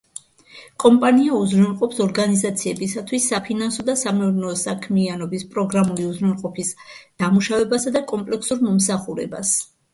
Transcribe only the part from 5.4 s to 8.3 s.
პროგრამული უზრუნველყოფის დამუშავებასა და